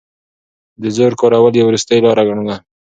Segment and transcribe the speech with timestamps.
[0.81, 2.55] د زور کارول يې وروستۍ لاره ګڼله.